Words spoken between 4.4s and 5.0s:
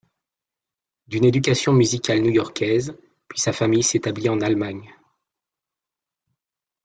Allemagne.